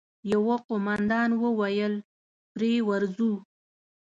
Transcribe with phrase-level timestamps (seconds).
[0.33, 1.93] يوه قوماندان وويل:
[2.53, 3.33] پرې ورځو!